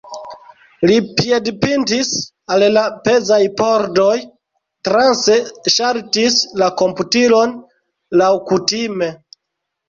[0.89, 2.07] Li piedpintis
[2.55, 4.15] al la pezaj pordoj,
[4.89, 5.37] transe
[5.75, 7.55] ŝaltis la komputilon
[8.23, 9.13] laŭkutime.